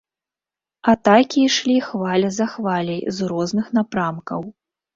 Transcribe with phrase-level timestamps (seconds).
[0.93, 4.41] Атакі ішлі хваля за хваляй з розных напрамкаў.